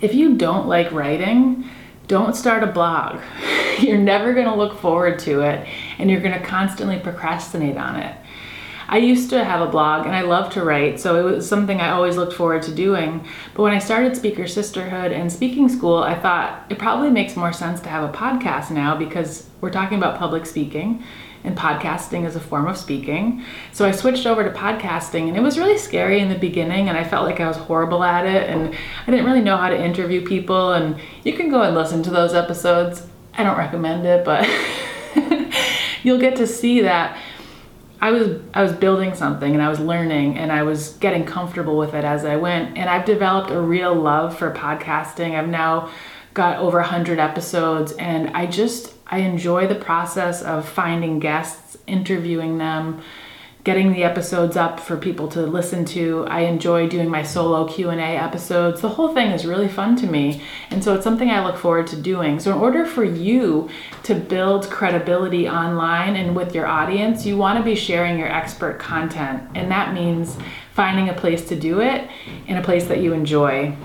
If 0.00 0.14
you 0.14 0.36
don't 0.36 0.66
like 0.66 0.92
writing, 0.92 1.68
don't 2.06 2.34
start 2.34 2.62
a 2.62 2.66
blog. 2.66 3.20
You're 3.80 3.98
never 3.98 4.32
going 4.32 4.46
to 4.46 4.54
look 4.54 4.78
forward 4.80 5.18
to 5.20 5.40
it 5.40 5.66
and 5.98 6.10
you're 6.10 6.20
going 6.20 6.38
to 6.38 6.44
constantly 6.44 6.98
procrastinate 6.98 7.76
on 7.78 7.96
it. 7.96 8.14
I 8.88 8.98
used 8.98 9.30
to 9.30 9.42
have 9.42 9.66
a 9.66 9.70
blog 9.70 10.04
and 10.04 10.14
I 10.14 10.22
love 10.22 10.52
to 10.54 10.64
write, 10.64 11.00
so 11.00 11.16
it 11.16 11.34
was 11.34 11.48
something 11.48 11.80
I 11.80 11.90
always 11.90 12.16
looked 12.16 12.32
forward 12.32 12.62
to 12.62 12.74
doing. 12.74 13.26
But 13.54 13.62
when 13.62 13.72
I 13.72 13.78
started 13.78 14.16
Speaker 14.16 14.46
Sisterhood 14.46 15.12
and 15.12 15.32
speaking 15.32 15.68
school, 15.68 15.98
I 15.98 16.14
thought 16.14 16.66
it 16.68 16.78
probably 16.78 17.10
makes 17.10 17.36
more 17.36 17.52
sense 17.52 17.80
to 17.82 17.88
have 17.88 18.02
a 18.02 18.12
podcast 18.12 18.70
now 18.70 18.96
because 18.96 19.48
we're 19.60 19.70
talking 19.70 19.96
about 19.96 20.18
public 20.18 20.44
speaking 20.44 21.04
and 21.44 21.56
podcasting 21.56 22.26
is 22.26 22.36
a 22.36 22.40
form 22.40 22.66
of 22.66 22.76
speaking. 22.76 23.44
So 23.72 23.86
I 23.86 23.92
switched 23.92 24.26
over 24.26 24.44
to 24.44 24.50
podcasting 24.50 25.28
and 25.28 25.36
it 25.36 25.40
was 25.40 25.58
really 25.58 25.78
scary 25.78 26.20
in 26.20 26.28
the 26.28 26.38
beginning 26.38 26.88
and 26.88 26.98
I 26.98 27.04
felt 27.04 27.24
like 27.24 27.40
I 27.40 27.48
was 27.48 27.56
horrible 27.56 28.04
at 28.04 28.26
it 28.26 28.48
and 28.50 28.74
I 29.06 29.10
didn't 29.10 29.26
really 29.26 29.40
know 29.40 29.56
how 29.56 29.68
to 29.68 29.80
interview 29.80 30.26
people 30.26 30.72
and 30.72 31.00
you 31.24 31.32
can 31.32 31.50
go 31.50 31.62
and 31.62 31.74
listen 31.74 32.02
to 32.04 32.10
those 32.10 32.34
episodes. 32.34 33.06
I 33.34 33.44
don't 33.44 33.56
recommend 33.56 34.06
it, 34.06 34.24
but 34.24 34.48
you'll 36.02 36.18
get 36.18 36.36
to 36.36 36.46
see 36.46 36.82
that 36.82 37.16
I 38.02 38.12
was 38.12 38.40
I 38.54 38.62
was 38.62 38.72
building 38.72 39.14
something 39.14 39.52
and 39.52 39.62
I 39.62 39.68
was 39.68 39.78
learning 39.78 40.38
and 40.38 40.50
I 40.50 40.62
was 40.62 40.94
getting 40.96 41.24
comfortable 41.24 41.76
with 41.76 41.94
it 41.94 42.04
as 42.04 42.24
I 42.24 42.36
went 42.36 42.78
and 42.78 42.88
I've 42.88 43.04
developed 43.04 43.50
a 43.50 43.60
real 43.60 43.94
love 43.94 44.38
for 44.38 44.52
podcasting. 44.52 45.38
I've 45.38 45.48
now 45.48 45.90
got 46.32 46.58
over 46.58 46.78
100 46.78 47.18
episodes 47.18 47.92
and 47.92 48.30
I 48.30 48.46
just 48.46 48.94
I 49.10 49.18
enjoy 49.18 49.66
the 49.66 49.74
process 49.74 50.42
of 50.42 50.68
finding 50.68 51.18
guests, 51.18 51.76
interviewing 51.86 52.58
them, 52.58 53.02
getting 53.64 53.92
the 53.92 54.04
episodes 54.04 54.56
up 54.56 54.80
for 54.80 54.96
people 54.96 55.28
to 55.28 55.42
listen 55.42 55.84
to. 55.84 56.24
I 56.28 56.42
enjoy 56.42 56.88
doing 56.88 57.10
my 57.10 57.22
solo 57.22 57.68
Q&A 57.68 57.98
episodes. 57.98 58.80
The 58.80 58.88
whole 58.88 59.12
thing 59.12 59.32
is 59.32 59.44
really 59.44 59.68
fun 59.68 59.96
to 59.96 60.06
me. 60.06 60.42
And 60.70 60.82
so 60.82 60.94
it's 60.94 61.04
something 61.04 61.28
I 61.30 61.44
look 61.44 61.56
forward 61.56 61.86
to 61.88 61.96
doing. 61.96 62.40
So 62.40 62.52
in 62.52 62.58
order 62.58 62.86
for 62.86 63.04
you 63.04 63.68
to 64.04 64.14
build 64.14 64.70
credibility 64.70 65.48
online 65.48 66.16
and 66.16 66.34
with 66.34 66.54
your 66.54 66.66
audience, 66.66 67.26
you 67.26 67.36
want 67.36 67.58
to 67.58 67.64
be 67.64 67.74
sharing 67.74 68.18
your 68.18 68.32
expert 68.32 68.78
content. 68.78 69.42
And 69.54 69.70
that 69.70 69.92
means 69.92 70.38
finding 70.72 71.10
a 71.10 71.14
place 71.14 71.46
to 71.48 71.56
do 71.56 71.80
it 71.80 72.08
in 72.46 72.56
a 72.56 72.62
place 72.62 72.86
that 72.86 73.00
you 73.00 73.12
enjoy. 73.12 73.76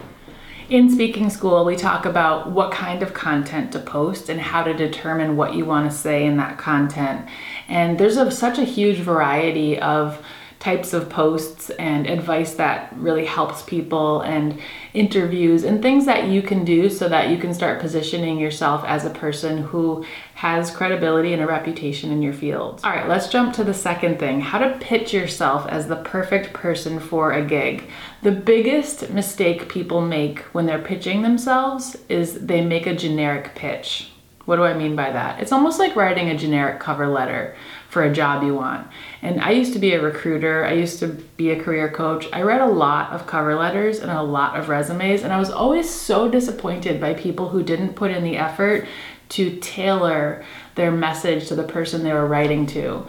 In 0.68 0.90
speaking 0.90 1.30
school, 1.30 1.64
we 1.64 1.76
talk 1.76 2.06
about 2.06 2.50
what 2.50 2.72
kind 2.72 3.04
of 3.04 3.14
content 3.14 3.72
to 3.74 3.80
post 3.80 4.30
and 4.30 4.42
how 4.42 4.64
to 4.64 4.74
determine 4.74 5.38
what 5.38 5.54
you 5.54 5.64
want 5.64 5.90
to 5.90 5.96
say 5.96 6.26
in 6.26 6.38
that 6.38 6.58
content. 6.58 7.28
And 7.68 8.00
there's 8.00 8.18
a, 8.18 8.32
such 8.32 8.58
a 8.58 8.64
huge 8.64 8.98
variety 8.98 9.78
of 9.78 10.26
types 10.60 10.94
of 10.94 11.10
posts 11.10 11.70
and 11.72 12.08
advice 12.08 12.56
that 12.56 12.94
really 12.98 13.26
helps 13.26 13.62
people 13.64 14.22
and 14.22 14.60
interviews 14.94 15.64
and 15.64 15.82
things 15.82 16.06
that 16.06 16.28
you 16.28 16.42
can 16.42 16.64
do 16.64 16.90
so 16.90 17.10
that 17.10 17.30
you 17.30 17.38
can 17.38 17.54
start 17.54 17.80
positioning 17.80 18.40
yourself 18.40 18.84
as 18.86 19.06
a 19.06 19.10
person 19.10 19.58
who 19.58 20.04
has 20.36 20.72
credibility 20.72 21.34
and 21.34 21.42
a 21.42 21.48
reputation 21.48 22.12
in 22.12 22.22
your 22.22 22.34
field. 22.34 22.82
All 22.84 22.92
right, 22.92 23.08
let's 23.08 23.28
jump 23.28 23.54
to 23.56 23.64
the 23.64 23.74
second 23.74 24.18
thing 24.20 24.42
how 24.42 24.58
to 24.60 24.78
pitch 24.80 25.14
yourself 25.14 25.68
as 25.68 25.88
the 25.88 25.98
perfect 25.98 26.54
person 26.54 27.00
for 27.00 27.34
a 27.34 27.46
gig. 27.46 27.90
The 28.22 28.32
biggest 28.32 29.10
mistake 29.12 29.70
people 29.70 30.02
make 30.02 30.40
when 30.54 30.66
they're 30.66 30.80
pitching 30.80 31.22
themselves 31.22 31.98
is 32.10 32.46
they 32.46 32.62
make 32.62 32.88
a 32.88 32.96
generic 32.96 33.56
pitch. 33.56 34.12
What 34.46 34.58
do 34.58 34.64
I 34.64 34.76
mean 34.76 34.96
by 34.96 35.12
that? 35.12 35.42
It's 35.42 35.52
almost 35.52 35.80
like 35.80 35.96
writing 35.96 36.30
a 36.30 36.38
generic 36.38 36.80
cover 36.80 37.08
letter 37.08 37.56
for 37.96 38.04
a 38.04 38.12
job 38.12 38.44
you 38.44 38.54
want. 38.54 38.86
And 39.22 39.40
I 39.40 39.52
used 39.52 39.72
to 39.72 39.80
be 39.80 39.94
a 39.94 40.02
recruiter, 40.02 40.66
I 40.66 40.74
used 40.74 41.00
to 41.00 41.08
be 41.08 41.52
a 41.52 41.64
career 41.64 41.90
coach. 41.90 42.28
I 42.34 42.42
read 42.42 42.60
a 42.60 42.68
lot 42.68 43.14
of 43.14 43.26
cover 43.26 43.56
letters 43.56 44.00
and 44.00 44.12
a 44.12 44.22
lot 44.22 44.60
of 44.60 44.68
resumes, 44.68 45.22
and 45.22 45.32
I 45.32 45.40
was 45.40 45.50
always 45.50 45.90
so 45.90 46.28
disappointed 46.28 47.00
by 47.00 47.14
people 47.14 47.48
who 47.48 47.64
didn't 47.64 47.94
put 47.94 48.12
in 48.12 48.26
the 48.26 48.36
effort 48.36 48.86
to 49.30 49.58
tailor 49.62 50.44
their 50.76 50.92
message 50.92 51.48
to 51.48 51.56
the 51.56 51.64
person 51.64 52.04
they 52.04 52.12
were 52.12 52.28
writing 52.28 52.66
to. 52.66 53.08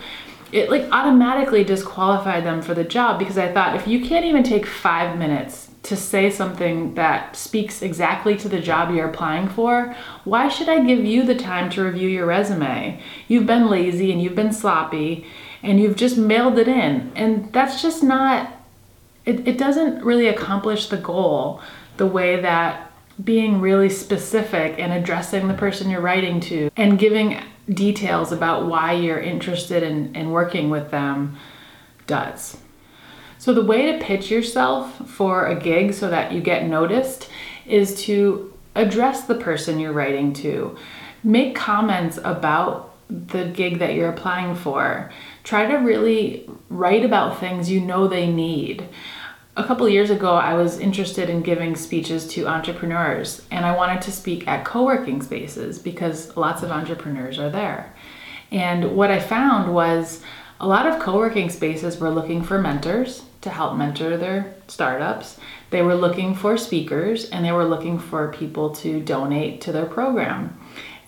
It 0.52 0.70
like 0.70 0.88
automatically 0.92 1.64
disqualified 1.64 2.44
them 2.44 2.62
for 2.62 2.72
the 2.72 2.84
job 2.84 3.18
because 3.18 3.38
I 3.38 3.52
thought 3.52 3.74
if 3.74 3.88
you 3.88 4.06
can't 4.06 4.24
even 4.24 4.44
take 4.44 4.66
five 4.66 5.18
minutes 5.18 5.68
to 5.86 5.96
say 5.96 6.30
something 6.30 6.94
that 6.94 7.36
speaks 7.36 7.82
exactly 7.82 8.36
to 8.36 8.48
the 8.48 8.60
job 8.60 8.94
you're 8.94 9.08
applying 9.08 9.48
for, 9.48 9.94
why 10.24 10.48
should 10.48 10.68
I 10.68 10.84
give 10.84 11.04
you 11.04 11.24
the 11.24 11.34
time 11.34 11.70
to 11.70 11.84
review 11.84 12.08
your 12.08 12.26
resume? 12.26 13.00
You've 13.28 13.46
been 13.46 13.68
lazy 13.68 14.12
and 14.12 14.20
you've 14.20 14.34
been 14.34 14.52
sloppy 14.52 15.26
and 15.62 15.80
you've 15.80 15.96
just 15.96 16.16
mailed 16.16 16.58
it 16.58 16.68
in. 16.68 17.12
And 17.14 17.52
that's 17.52 17.82
just 17.82 18.02
not, 18.02 18.52
it, 19.24 19.46
it 19.46 19.58
doesn't 19.58 20.04
really 20.04 20.28
accomplish 20.28 20.88
the 20.88 20.96
goal 20.96 21.60
the 21.96 22.06
way 22.06 22.40
that 22.40 22.92
being 23.22 23.60
really 23.60 23.88
specific 23.88 24.78
and 24.78 24.92
addressing 24.92 25.48
the 25.48 25.54
person 25.54 25.88
you're 25.88 26.00
writing 26.00 26.40
to 26.40 26.70
and 26.76 26.98
giving 26.98 27.40
details 27.68 28.30
about 28.32 28.66
why 28.66 28.92
you're 28.92 29.18
interested 29.18 29.82
in, 29.82 30.14
in 30.14 30.30
working 30.30 30.68
with 30.70 30.90
them 30.90 31.36
does. 32.06 32.58
So, 33.46 33.54
the 33.54 33.62
way 33.62 33.92
to 33.92 34.04
pitch 34.04 34.28
yourself 34.28 35.08
for 35.08 35.46
a 35.46 35.54
gig 35.54 35.94
so 35.94 36.10
that 36.10 36.32
you 36.32 36.40
get 36.40 36.66
noticed 36.66 37.28
is 37.64 38.02
to 38.06 38.52
address 38.74 39.22
the 39.22 39.36
person 39.36 39.78
you're 39.78 39.92
writing 39.92 40.32
to. 40.32 40.76
Make 41.22 41.54
comments 41.54 42.18
about 42.24 42.96
the 43.08 43.44
gig 43.44 43.78
that 43.78 43.94
you're 43.94 44.08
applying 44.08 44.56
for. 44.56 45.12
Try 45.44 45.64
to 45.66 45.76
really 45.76 46.50
write 46.70 47.04
about 47.04 47.38
things 47.38 47.70
you 47.70 47.80
know 47.80 48.08
they 48.08 48.26
need. 48.26 48.88
A 49.56 49.62
couple 49.62 49.88
years 49.88 50.10
ago, 50.10 50.34
I 50.34 50.54
was 50.54 50.80
interested 50.80 51.30
in 51.30 51.42
giving 51.42 51.76
speeches 51.76 52.26
to 52.30 52.48
entrepreneurs, 52.48 53.46
and 53.52 53.64
I 53.64 53.76
wanted 53.76 54.02
to 54.02 54.10
speak 54.10 54.48
at 54.48 54.64
co 54.64 54.82
working 54.82 55.22
spaces 55.22 55.78
because 55.78 56.36
lots 56.36 56.64
of 56.64 56.72
entrepreneurs 56.72 57.38
are 57.38 57.50
there. 57.50 57.94
And 58.50 58.96
what 58.96 59.12
I 59.12 59.20
found 59.20 59.72
was 59.72 60.20
a 60.58 60.66
lot 60.66 60.86
of 60.86 61.00
co 61.00 61.16
working 61.16 61.48
spaces 61.48 62.00
were 62.00 62.10
looking 62.10 62.42
for 62.42 62.60
mentors 62.60 63.22
to 63.46 63.50
help 63.50 63.76
mentor 63.76 64.16
their 64.16 64.54
startups. 64.66 65.38
They 65.70 65.80
were 65.80 65.94
looking 65.94 66.34
for 66.34 66.56
speakers 66.56 67.30
and 67.30 67.44
they 67.44 67.52
were 67.52 67.64
looking 67.64 67.98
for 67.98 68.32
people 68.32 68.70
to 68.76 69.00
donate 69.00 69.60
to 69.62 69.72
their 69.72 69.86
program. 69.86 70.58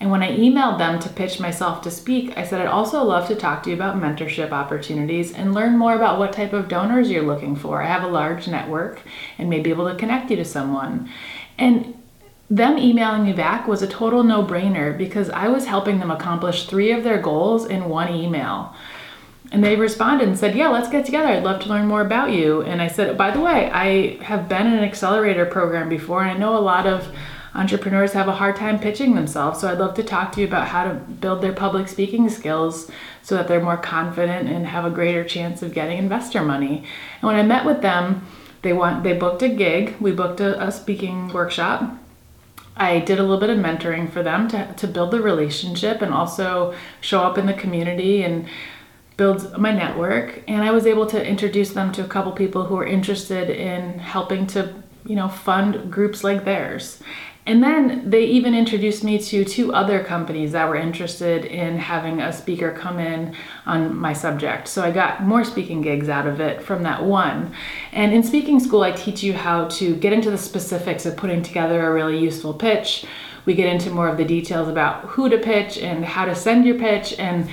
And 0.00 0.12
when 0.12 0.23
I 0.23 0.38
emailed 0.38 0.78
them 0.78 1.00
to 1.00 1.09
pitch 1.09 1.40
myself 1.40 1.83
to 1.83 1.90
speak, 1.90 2.38
I 2.38 2.45
said 2.45 2.61
I'd 2.61 2.68
also 2.68 3.02
love 3.02 3.26
to 3.26 3.35
talk 3.35 3.64
to 3.64 3.71
you 3.71 3.75
about 3.75 3.97
mentorship 3.97 4.52
opportunities 4.52 5.35
and 5.35 5.52
learn 5.52 5.76
more 5.76 5.97
about 5.97 6.21
what 6.21 6.33
type 6.33 6.52
of 6.52 6.68
donors 6.68 7.11
you're 7.11 7.25
looking 7.25 7.57
for. 7.57 7.83
I 7.83 7.88
have 7.88 8.04
a 8.04 8.09
large 8.09 8.47
network 8.47 9.02
and 9.37 9.50
may 9.50 9.59
be 9.59 9.71
able 9.71 9.88
to 9.88 9.97
connect 9.97 10.30
you 10.30 10.37
to 10.37 10.45
someone. 10.45 11.11
And 11.59 12.00
them 12.49 12.78
emailing 12.78 13.25
me 13.25 13.33
back 13.33 13.66
was 13.66 13.83
a 13.83 13.88
total 13.88 14.23
no 14.23 14.45
brainer 14.45 14.97
because 14.97 15.28
I 15.30 15.49
was 15.49 15.66
helping 15.66 15.99
them 15.99 16.12
accomplish 16.12 16.66
three 16.66 16.92
of 16.92 17.02
their 17.02 17.21
goals 17.21 17.66
in 17.66 17.88
one 17.88 18.14
email. 18.14 18.75
And 19.50 19.64
they 19.64 19.76
responded 19.76 20.28
and 20.28 20.38
said, 20.38 20.54
Yeah, 20.54 20.68
let's 20.68 20.88
get 20.88 21.06
together. 21.06 21.28
I'd 21.28 21.44
love 21.44 21.62
to 21.62 21.68
learn 21.68 21.86
more 21.86 22.02
about 22.02 22.32
you. 22.32 22.62
And 22.62 22.82
I 22.82 22.88
said, 22.88 23.16
By 23.16 23.30
the 23.30 23.40
way, 23.40 23.70
I 23.70 24.22
have 24.22 24.48
been 24.48 24.66
in 24.66 24.74
an 24.74 24.84
accelerator 24.84 25.46
program 25.46 25.88
before, 25.88 26.22
and 26.22 26.30
I 26.30 26.36
know 26.36 26.56
a 26.56 26.60
lot 26.60 26.86
of 26.86 27.08
entrepreneurs 27.54 28.12
have 28.12 28.28
a 28.28 28.34
hard 28.34 28.56
time 28.56 28.78
pitching 28.78 29.14
themselves. 29.14 29.60
So 29.60 29.68
I'd 29.68 29.78
love 29.78 29.94
to 29.94 30.04
talk 30.04 30.32
to 30.32 30.40
you 30.40 30.46
about 30.46 30.68
how 30.68 30.84
to 30.84 30.94
build 30.94 31.42
their 31.42 31.52
public 31.52 31.88
speaking 31.88 32.28
skills 32.28 32.90
so 33.22 33.36
that 33.36 33.48
they're 33.48 33.62
more 33.62 33.76
confident 33.76 34.48
and 34.48 34.66
have 34.66 34.84
a 34.84 34.90
greater 34.90 35.24
chance 35.24 35.62
of 35.62 35.74
getting 35.74 35.98
investor 35.98 36.42
money. 36.42 36.84
And 37.20 37.22
when 37.22 37.36
I 37.36 37.42
met 37.42 37.64
with 37.64 37.82
them, 37.82 38.26
they 38.62 38.72
want 38.72 39.02
they 39.02 39.16
booked 39.16 39.42
a 39.42 39.48
gig. 39.48 39.96
We 40.00 40.12
booked 40.12 40.40
a, 40.40 40.62
a 40.62 40.70
speaking 40.70 41.28
workshop. 41.28 41.96
I 42.76 43.00
did 43.00 43.18
a 43.18 43.22
little 43.22 43.40
bit 43.40 43.50
of 43.50 43.58
mentoring 43.58 44.10
for 44.10 44.22
them 44.22 44.46
to, 44.48 44.72
to 44.74 44.86
build 44.86 45.10
the 45.10 45.20
relationship 45.20 46.00
and 46.00 46.14
also 46.14 46.74
show 47.00 47.22
up 47.22 47.36
in 47.36 47.46
the 47.46 47.54
community 47.54 48.22
and 48.22 48.48
build 49.18 49.58
my 49.58 49.72
network. 49.72 50.42
And 50.48 50.62
I 50.62 50.70
was 50.70 50.87
able 50.87 51.04
to 51.08 51.22
introduce 51.22 51.70
them 51.72 51.92
to 51.92 52.04
a 52.04 52.08
couple 52.08 52.32
people 52.32 52.64
who 52.64 52.76
were 52.76 52.87
interested 52.87 53.50
in 53.50 53.98
helping 53.98 54.46
to, 54.48 54.72
you 55.04 55.16
know, 55.16 55.28
fund 55.28 55.92
groups 55.92 56.25
like 56.25 56.46
theirs. 56.46 57.02
And 57.44 57.62
then 57.62 58.08
they 58.08 58.26
even 58.26 58.54
introduced 58.54 59.02
me 59.02 59.18
to 59.18 59.42
two 59.42 59.72
other 59.72 60.04
companies 60.04 60.52
that 60.52 60.68
were 60.68 60.76
interested 60.76 61.46
in 61.46 61.78
having 61.78 62.20
a 62.20 62.30
speaker 62.30 62.70
come 62.72 62.98
in 62.98 63.34
on 63.64 63.96
my 63.96 64.12
subject. 64.12 64.68
So 64.68 64.84
I 64.84 64.90
got 64.90 65.22
more 65.22 65.44
speaking 65.44 65.80
gigs 65.80 66.10
out 66.10 66.26
of 66.26 66.40
it 66.40 66.62
from 66.62 66.82
that 66.82 67.02
one. 67.02 67.54
And 67.92 68.12
in 68.12 68.22
speaking 68.22 68.60
school, 68.60 68.82
I 68.82 68.92
teach 68.92 69.22
you 69.22 69.32
how 69.32 69.66
to 69.68 69.96
get 69.96 70.12
into 70.12 70.30
the 70.30 70.38
specifics 70.38 71.06
of 71.06 71.16
putting 71.16 71.42
together 71.42 71.87
a 71.87 71.92
really 71.92 72.18
useful 72.18 72.52
pitch. 72.52 73.06
We 73.46 73.54
get 73.54 73.72
into 73.72 73.90
more 73.90 74.08
of 74.08 74.18
the 74.18 74.26
details 74.26 74.68
about 74.68 75.06
who 75.06 75.30
to 75.30 75.38
pitch 75.38 75.78
and 75.78 76.04
how 76.04 76.26
to 76.26 76.34
send 76.34 76.66
your 76.66 76.78
pitch 76.78 77.14
and 77.18 77.48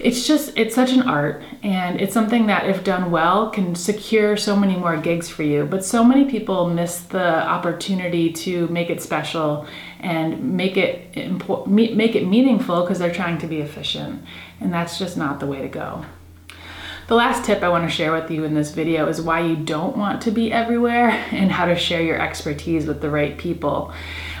it's 0.00 0.26
just 0.26 0.56
it's 0.56 0.74
such 0.74 0.92
an 0.92 1.02
art 1.02 1.42
and 1.62 2.00
it's 2.00 2.14
something 2.14 2.46
that 2.46 2.68
if 2.68 2.82
done 2.82 3.10
well 3.10 3.50
can 3.50 3.74
secure 3.74 4.36
so 4.36 4.56
many 4.56 4.74
more 4.76 4.96
gigs 4.96 5.28
for 5.28 5.42
you 5.42 5.64
but 5.64 5.84
so 5.84 6.02
many 6.02 6.24
people 6.24 6.68
miss 6.68 7.00
the 7.02 7.46
opportunity 7.46 8.32
to 8.32 8.66
make 8.68 8.88
it 8.88 9.02
special 9.02 9.66
and 10.00 10.56
make 10.56 10.76
it 10.76 11.12
impo- 11.12 11.66
make 11.66 12.14
it 12.16 12.26
meaningful 12.26 12.80
because 12.82 12.98
they're 12.98 13.12
trying 13.12 13.38
to 13.38 13.46
be 13.46 13.60
efficient 13.60 14.22
and 14.60 14.72
that's 14.72 14.98
just 14.98 15.16
not 15.16 15.38
the 15.38 15.46
way 15.46 15.60
to 15.60 15.68
go 15.68 16.04
the 17.10 17.16
last 17.16 17.44
tip 17.44 17.64
I 17.64 17.68
want 17.68 17.90
to 17.90 17.90
share 17.90 18.12
with 18.12 18.30
you 18.30 18.44
in 18.44 18.54
this 18.54 18.70
video 18.70 19.08
is 19.08 19.20
why 19.20 19.40
you 19.40 19.56
don't 19.56 19.96
want 19.96 20.22
to 20.22 20.30
be 20.30 20.52
everywhere 20.52 21.08
and 21.32 21.50
how 21.50 21.66
to 21.66 21.74
share 21.74 22.00
your 22.00 22.20
expertise 22.20 22.86
with 22.86 23.00
the 23.00 23.10
right 23.10 23.36
people. 23.36 23.92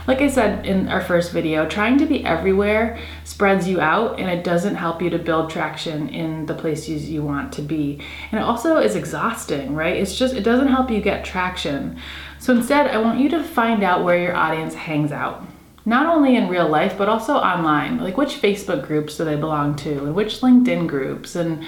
Like 0.06 0.20
I 0.20 0.28
said 0.28 0.66
in 0.66 0.88
our 0.88 1.00
first 1.00 1.32
video, 1.32 1.68
trying 1.68 1.98
to 1.98 2.06
be 2.06 2.24
everywhere 2.24 2.98
spreads 3.24 3.68
you 3.68 3.80
out 3.80 4.18
and 4.18 4.28
it 4.28 4.44
doesn't 4.44 4.76
help 4.76 5.02
you 5.02 5.10
to 5.10 5.18
build 5.18 5.50
traction 5.50 6.08
in 6.08 6.46
the 6.46 6.54
places 6.54 7.10
you 7.10 7.22
want 7.22 7.52
to 7.54 7.62
be. 7.62 8.00
And 8.32 8.40
it 8.40 8.44
also 8.44 8.78
is 8.78 8.96
exhausting, 8.96 9.74
right? 9.74 9.96
It's 9.96 10.16
just, 10.16 10.34
it 10.34 10.42
doesn't 10.42 10.68
help 10.68 10.90
you 10.90 11.00
get 11.00 11.24
traction. 11.24 11.98
So 12.38 12.54
instead, 12.54 12.86
I 12.86 12.98
want 12.98 13.20
you 13.20 13.28
to 13.30 13.42
find 13.42 13.82
out 13.82 14.04
where 14.04 14.18
your 14.18 14.36
audience 14.36 14.74
hangs 14.74 15.12
out 15.12 15.46
not 15.86 16.06
only 16.06 16.36
in 16.36 16.48
real 16.48 16.68
life 16.68 16.96
but 16.98 17.08
also 17.08 17.32
online 17.32 17.98
like 17.98 18.16
which 18.18 18.40
facebook 18.40 18.86
groups 18.86 19.16
do 19.16 19.24
they 19.24 19.34
belong 19.34 19.74
to 19.74 20.04
and 20.04 20.14
which 20.14 20.40
linkedin 20.40 20.86
groups 20.86 21.34
and 21.34 21.64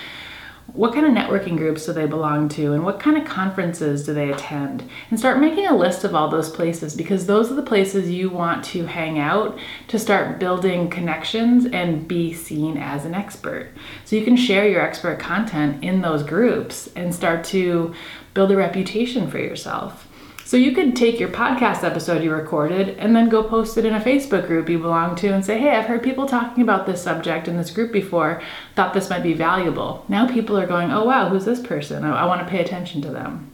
what 0.75 0.95
kind 0.95 1.04
of 1.04 1.12
networking 1.12 1.57
groups 1.57 1.85
do 1.85 1.92
they 1.92 2.07
belong 2.07 2.49
to 2.49 2.73
and 2.73 2.85
what 2.85 2.99
kind 2.99 3.19
of 3.19 3.25
conferences 3.25 4.07
do 4.07 4.14
they 4.14 4.31
attend? 4.31 4.88
And 5.11 5.19
start 5.19 5.38
making 5.38 5.66
a 5.66 5.76
list 5.76 6.02
of 6.04 6.14
all 6.14 6.28
those 6.28 6.49
places 6.49 6.95
because 6.95 7.26
those 7.26 7.50
are 7.50 7.54
the 7.54 7.62
places 7.62 8.11
you 8.11 8.31
want 8.31 8.64
to 8.66 8.87
hang 8.87 9.19
out 9.19 9.59
to 9.88 9.99
start 9.99 10.38
building 10.38 10.88
connections 10.88 11.66
and 11.66 12.09
be 12.09 12.33
seen 12.33 12.78
as 12.78 13.04
an 13.04 13.14
expert. 13.14 13.69
So 14.04 14.16
you 14.16 14.25
can 14.25 14.37
share 14.37 14.66
your 14.66 14.81
expert 14.81 15.19
content 15.19 15.85
in 15.85 16.00
those 16.00 16.23
groups 16.23 16.88
and 16.97 17.14
start 17.14 17.45
to 17.47 17.95
build 18.33 18.50
a 18.50 18.57
reputation 18.57 19.31
for 19.31 19.38
yourself 19.38 20.09
so 20.53 20.59
you 20.59 20.73
could 20.73 20.95
take 20.95 21.19
your 21.19 21.31
podcast 21.31 21.83
episode 21.83 22.23
you 22.23 22.31
recorded 22.31 22.91
and 22.99 23.17
then 23.17 23.31
go 23.31 23.43
post 23.43 23.79
it 23.79 23.87
in 23.87 23.95
a 23.95 24.01
Facebook 24.01 24.47
group 24.47 24.69
you 24.69 24.79
belong 24.79 25.17
to 25.17 25.29
and 25.29 25.43
say, 25.43 25.59
hey, 25.59 25.71
I've 25.71 25.87
heard 25.87 26.03
people 26.03 26.27
talking 26.27 26.63
about 26.63 26.85
this 26.85 27.03
subject 27.03 27.49
in 27.49 27.57
this 27.57 27.71
group 27.71 27.91
before, 27.91 28.43
thought 28.77 28.93
this 28.93 29.09
might 29.09 29.23
be 29.23 29.33
valuable. 29.33 30.05
Now 30.09 30.31
people 30.31 30.59
are 30.59 30.67
going, 30.67 30.91
oh 30.91 31.05
wow, 31.05 31.31
who's 31.31 31.47
this 31.47 31.59
person? 31.59 32.05
I, 32.05 32.25
I 32.25 32.27
want 32.27 32.43
to 32.43 32.47
pay 32.47 32.61
attention 32.61 33.01
to 33.01 33.09
them. 33.11 33.51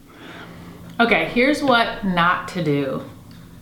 Okay, 0.98 1.26
here's 1.26 1.62
what 1.62 2.04
not 2.04 2.48
to 2.48 2.64
do. 2.64 3.04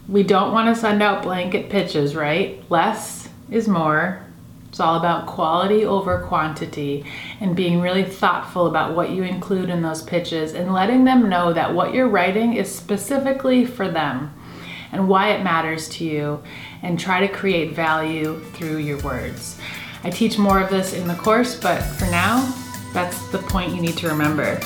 We 0.09 0.23
don't 0.23 0.55
want 0.55 0.75
to 0.75 0.81
send 0.81 1.03
out 1.03 1.23
blanket 1.23 1.69
pitches, 1.69 2.17
right? 2.17 2.65
Less 2.71 3.29
is 3.51 3.69
more. 3.69 4.26
It's 4.77 4.81
all 4.83 4.97
about 4.97 5.25
quality 5.25 5.87
over 5.87 6.19
quantity 6.19 7.07
and 7.41 7.57
being 7.57 7.81
really 7.81 8.05
thoughtful 8.05 8.67
about 8.67 8.95
what 8.95 9.09
you 9.09 9.23
include 9.23 9.71
in 9.71 9.81
those 9.81 10.03
pitches 10.03 10.53
and 10.53 10.71
letting 10.71 11.05
them 11.05 11.31
know 11.31 11.55
that 11.55 11.73
what 11.73 11.95
you're 11.95 12.11
writing 12.11 12.53
is 12.53 12.71
specifically 12.71 13.65
for 13.65 13.89
them 13.89 14.35
and 14.93 15.09
why 15.09 15.31
it 15.31 15.43
matters 15.43 15.89
to 15.89 16.05
you 16.05 16.43
and 16.83 17.01
try 17.01 17.27
to 17.27 17.29
create 17.33 17.73
value 17.73 18.39
through 18.53 18.77
your 18.77 18.99
words. 18.99 19.59
I 20.05 20.11
teach 20.11 20.37
more 20.37 20.61
of 20.61 20.69
this 20.69 20.93
in 20.93 21.09
the 21.09 21.15
course, 21.15 21.59
but 21.59 21.81
for 21.81 22.05
now, 22.11 22.45
that's 22.93 23.27
the 23.29 23.39
point 23.39 23.75
you 23.75 23.81
need 23.81 23.97
to 23.97 24.09
remember. 24.09 24.61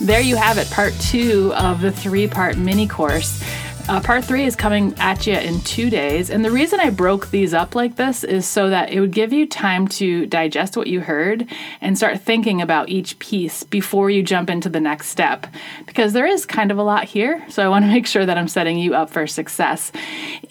There 0.00 0.20
you 0.20 0.36
have 0.36 0.56
it, 0.56 0.70
part 0.70 0.94
two 1.00 1.52
of 1.56 1.80
the 1.80 1.90
three 1.90 2.28
part 2.28 2.56
mini 2.56 2.86
course. 2.86 3.42
Uh, 3.88 4.00
part 4.00 4.24
three 4.24 4.44
is 4.44 4.56
coming 4.56 4.92
at 4.98 5.28
you 5.28 5.34
in 5.34 5.60
two 5.60 5.88
days. 5.88 6.28
And 6.28 6.44
the 6.44 6.50
reason 6.50 6.80
I 6.80 6.90
broke 6.90 7.30
these 7.30 7.54
up 7.54 7.76
like 7.76 7.94
this 7.94 8.24
is 8.24 8.44
so 8.44 8.68
that 8.70 8.90
it 8.90 8.98
would 8.98 9.12
give 9.12 9.32
you 9.32 9.46
time 9.46 9.86
to 9.88 10.26
digest 10.26 10.76
what 10.76 10.88
you 10.88 11.00
heard 11.00 11.46
and 11.80 11.96
start 11.96 12.20
thinking 12.20 12.60
about 12.60 12.88
each 12.88 13.16
piece 13.20 13.62
before 13.62 14.10
you 14.10 14.24
jump 14.24 14.50
into 14.50 14.68
the 14.68 14.80
next 14.80 15.06
step. 15.10 15.46
Because 15.86 16.12
there 16.14 16.26
is 16.26 16.44
kind 16.44 16.72
of 16.72 16.78
a 16.78 16.82
lot 16.82 17.04
here. 17.04 17.44
So 17.48 17.64
I 17.64 17.68
want 17.68 17.84
to 17.84 17.88
make 17.92 18.08
sure 18.08 18.26
that 18.26 18.36
I'm 18.36 18.48
setting 18.48 18.76
you 18.76 18.92
up 18.92 19.08
for 19.08 19.24
success. 19.28 19.92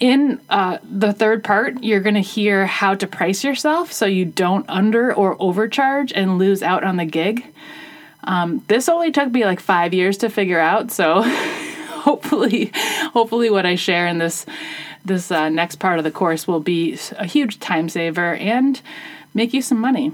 In 0.00 0.40
uh, 0.48 0.78
the 0.82 1.12
third 1.12 1.44
part, 1.44 1.84
you're 1.84 2.00
going 2.00 2.14
to 2.14 2.22
hear 2.22 2.64
how 2.64 2.94
to 2.94 3.06
price 3.06 3.44
yourself 3.44 3.92
so 3.92 4.06
you 4.06 4.24
don't 4.24 4.64
under 4.66 5.12
or 5.12 5.36
overcharge 5.38 6.10
and 6.10 6.38
lose 6.38 6.62
out 6.62 6.84
on 6.84 6.96
the 6.96 7.04
gig. 7.04 7.44
Um, 8.24 8.64
this 8.68 8.88
only 8.88 9.12
took 9.12 9.30
me 9.30 9.44
like 9.44 9.60
five 9.60 9.92
years 9.92 10.16
to 10.18 10.30
figure 10.30 10.58
out. 10.58 10.90
So. 10.90 11.22
hopefully, 12.06 12.70
hopefully, 13.12 13.50
what 13.50 13.66
I 13.66 13.74
share 13.74 14.06
in 14.06 14.18
this 14.18 14.46
this 15.04 15.30
uh, 15.30 15.48
next 15.48 15.76
part 15.76 15.98
of 15.98 16.04
the 16.04 16.10
course 16.10 16.46
will 16.46 16.60
be 16.60 16.98
a 17.18 17.26
huge 17.26 17.60
time 17.60 17.88
saver 17.88 18.34
and 18.34 18.80
make 19.34 19.52
you 19.52 19.60
some 19.62 19.80
money. 19.80 20.12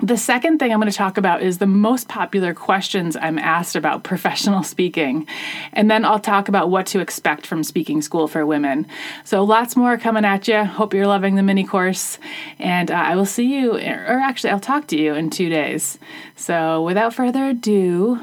The 0.00 0.18
second 0.18 0.58
thing 0.58 0.72
I'm 0.72 0.78
going 0.78 0.92
to 0.92 0.96
talk 0.96 1.16
about 1.16 1.42
is 1.42 1.56
the 1.56 1.66
most 1.66 2.06
popular 2.06 2.52
questions 2.52 3.16
I'm 3.16 3.38
asked 3.38 3.76
about 3.76 4.04
professional 4.12 4.62
speaking. 4.62 5.26
And 5.72 5.90
then 5.90 6.04
I'll 6.04 6.20
talk 6.20 6.48
about 6.48 6.70
what 6.70 6.86
to 6.88 7.00
expect 7.00 7.46
from 7.46 7.64
speaking 7.64 8.02
school 8.02 8.28
for 8.28 8.44
women. 8.44 8.86
So 9.24 9.42
lots 9.42 9.74
more 9.74 9.96
coming 9.96 10.24
at 10.24 10.48
you. 10.48 10.64
Hope 10.64 10.92
you're 10.92 11.06
loving 11.06 11.36
the 11.36 11.42
mini 11.42 11.64
course. 11.64 12.18
And 12.58 12.90
uh, 12.90 12.94
I 12.94 13.16
will 13.16 13.26
see 13.26 13.58
you, 13.58 13.72
or 13.72 14.20
actually, 14.20 14.50
I'll 14.50 14.60
talk 14.60 14.86
to 14.88 14.98
you 14.98 15.14
in 15.14 15.30
two 15.30 15.48
days. 15.48 15.98
So 16.36 16.82
without 16.82 17.14
further 17.14 17.46
ado, 17.46 18.20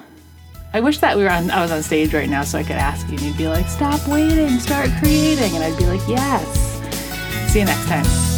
I 0.74 0.80
wish 0.80 0.98
that 1.00 1.16
we 1.16 1.24
were 1.24 1.30
on 1.30 1.52
I 1.52 1.62
was 1.62 1.72
on 1.72 1.84
stage 1.84 2.14
right 2.14 2.30
now 2.30 2.44
so 2.44 2.58
I 2.58 2.64
could 2.64 2.78
ask 2.78 3.08
you 3.08 3.14
and 3.14 3.22
you'd 3.22 3.38
be 3.38 3.48
like, 3.48 3.68
stop 3.68 4.08
waiting, 4.08 4.60
start 4.60 4.90
creating. 5.00 5.54
And 5.56 5.64
I'd 5.64 5.78
be 5.78 5.86
like, 5.86 6.02
yes. 6.08 7.52
See 7.52 7.60
you 7.60 7.66
next 7.66 7.86
time. 7.86 8.33